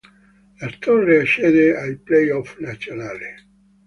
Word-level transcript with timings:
La 0.59 0.67
Torres 0.79 1.21
accede 1.21 1.77
ai 1.77 1.95
play-off 1.95 2.57
nazionali. 2.57 3.31